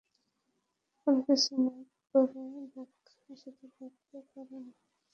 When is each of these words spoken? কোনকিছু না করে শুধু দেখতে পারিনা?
কোনকিছু 1.07 1.53
না 1.65 1.73
করে 2.15 2.41
শুধু 3.41 3.65
দেখতে 3.77 4.17
পারিনা? 4.31 4.73